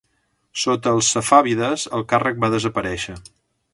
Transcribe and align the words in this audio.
Sota 0.61 0.93
els 0.99 1.11
safàvides 1.17 1.85
el 1.99 2.07
càrrec 2.15 2.41
va 2.45 2.51
desaparèixer. 2.55 3.19